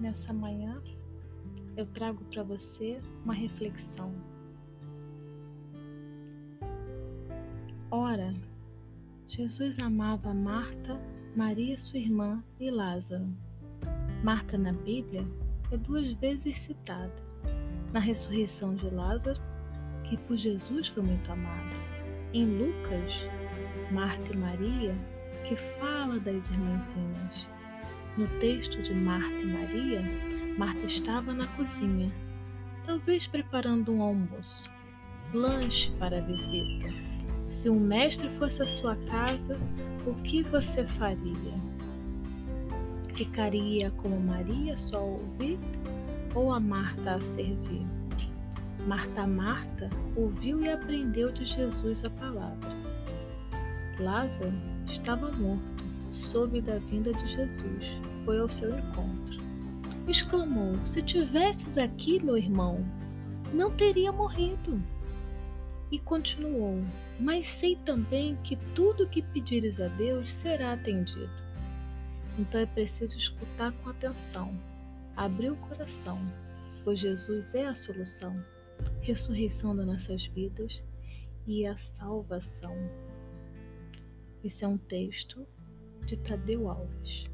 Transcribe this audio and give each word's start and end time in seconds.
nessa 0.00 0.32
manhã 0.32 0.80
eu 1.76 1.86
trago 1.86 2.24
para 2.24 2.42
você 2.42 3.00
uma 3.24 3.34
reflexão. 3.34 4.12
Ora, 7.90 8.34
Jesus 9.28 9.78
amava 9.78 10.34
Marta, 10.34 11.00
Maria, 11.36 11.78
sua 11.78 11.98
irmã 11.98 12.42
e 12.58 12.70
Lázaro. 12.70 13.28
Marta 14.24 14.58
na 14.58 14.72
Bíblia 14.72 15.24
é 15.70 15.76
duas 15.76 16.12
vezes 16.14 16.58
citada. 16.58 17.14
Na 17.92 18.00
ressurreição 18.00 18.74
de 18.74 18.90
Lázaro, 18.90 19.40
que 20.04 20.16
por 20.16 20.36
Jesus 20.36 20.88
foi 20.88 21.02
muito 21.02 21.30
amado. 21.30 21.76
Em 22.32 22.44
Lucas, 22.44 23.12
Marta 23.92 24.32
e 24.32 24.36
Maria, 24.36 24.94
que 25.48 25.56
fala 25.78 26.18
das 26.18 26.44
irmãzinhas. 26.50 27.48
No 28.18 28.26
texto 28.40 28.82
de 28.82 28.92
Marta 28.94 29.32
e 29.32 29.46
Maria, 29.46 30.02
Marta 30.58 30.86
estava 30.86 31.32
na 31.32 31.46
cozinha, 31.46 32.10
talvez 32.84 33.28
preparando 33.28 33.92
um 33.92 34.02
almoço, 34.02 34.68
lanche 35.32 35.88
para 36.00 36.18
a 36.18 36.22
visita. 36.22 36.88
Se 37.48 37.70
um 37.70 37.78
mestre 37.78 38.28
fosse 38.40 38.60
à 38.60 38.66
sua 38.66 38.96
casa, 39.08 39.56
o 40.04 40.14
que 40.24 40.42
você 40.42 40.84
faria? 40.98 41.54
Ficaria 43.14 43.92
como 43.92 44.18
Maria 44.18 44.76
só 44.76 45.00
ouvir 45.00 45.56
ou 46.34 46.52
a 46.52 46.58
Marta 46.58 47.14
a 47.14 47.20
servir? 47.20 47.86
Marta 48.84 49.28
Marta 49.28 49.88
ouviu 50.16 50.60
e 50.60 50.72
aprendeu 50.72 51.30
de 51.30 51.44
Jesus 51.44 52.04
a 52.04 52.10
palavra. 52.10 52.68
Lázaro 54.00 54.56
estava 54.88 55.30
morto, 55.30 55.77
soube 56.30 56.60
da 56.60 56.78
vinda 56.78 57.12
de 57.12 57.34
Jesus, 57.34 57.84
foi 58.24 58.38
ao 58.38 58.48
seu 58.48 58.78
encontro. 58.78 59.38
Exclamou: 60.06 60.74
Se 60.86 61.02
tivesses 61.02 61.76
aqui, 61.76 62.22
meu 62.22 62.36
irmão, 62.36 62.84
não 63.52 63.74
teria 63.76 64.12
morrido. 64.12 64.82
E 65.90 65.98
continuou: 65.98 66.82
Mas 67.18 67.48
sei 67.48 67.76
também 67.76 68.36
que 68.44 68.56
tudo 68.74 69.04
o 69.04 69.08
que 69.08 69.22
pedires 69.22 69.80
a 69.80 69.88
Deus 69.88 70.32
será 70.34 70.74
atendido. 70.74 71.30
Então 72.38 72.60
é 72.60 72.66
preciso 72.66 73.16
escutar 73.16 73.72
com 73.72 73.90
atenção, 73.90 74.54
abrir 75.16 75.50
o 75.50 75.56
coração, 75.56 76.20
pois 76.84 77.00
Jesus 77.00 77.54
é 77.54 77.66
a 77.66 77.74
solução, 77.74 78.34
ressurreição 79.00 79.74
das 79.74 79.86
nossas 79.86 80.24
vidas 80.26 80.82
e 81.46 81.66
a 81.66 81.76
salvação. 81.98 82.76
Esse 84.44 84.64
é 84.64 84.68
um 84.68 84.78
texto 84.78 85.44
de 86.08 86.16
Tadeu 86.16 86.70
Alves. 86.70 87.26